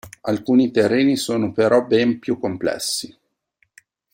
[0.21, 3.15] Alcuni terreni sono però ben più complessi.